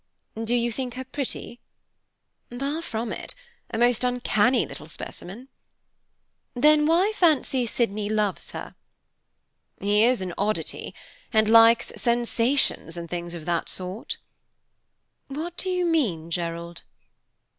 [0.43, 1.59] "Do you think her pretty?"
[2.49, 3.35] "Far from it,
[3.69, 5.47] a most uncanny little specimen."
[6.55, 8.73] "Then why fancy Sydney loves her?"
[9.79, 10.95] "He is an oddity,
[11.31, 14.17] and likes sensations and things of that sort."
[15.27, 16.81] "What do you mean, Gerald?"